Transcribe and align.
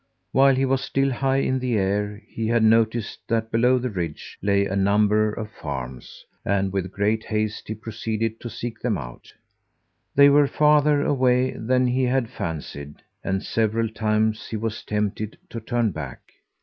While 0.31 0.55
he 0.55 0.65
was 0.65 0.81
still 0.81 1.11
high 1.11 1.41
in 1.41 1.59
the 1.59 1.77
air, 1.77 2.23
he 2.27 2.47
had 2.47 2.63
noticed 2.63 3.19
that 3.27 3.51
below 3.51 3.77
the 3.77 3.91
ridge 3.91 4.35
lay 4.41 4.65
a 4.65 4.75
number 4.75 5.31
of 5.31 5.51
farms, 5.51 6.25
and 6.43 6.73
with 6.73 6.91
great 6.91 7.25
haste 7.25 7.67
he 7.67 7.75
proceeded 7.75 8.39
to 8.39 8.49
seek 8.49 8.79
them 8.79 8.97
out. 8.97 9.31
They 10.15 10.27
were 10.31 10.47
farther 10.47 11.03
away 11.03 11.51
than 11.51 11.85
he 11.85 12.05
had 12.05 12.31
fancied 12.31 13.03
and 13.23 13.43
several 13.43 13.89
times 13.89 14.47
he 14.47 14.57
was 14.57 14.81
tempted 14.83 15.37
to 15.51 15.59
turn 15.59 15.91
back. 15.91 16.31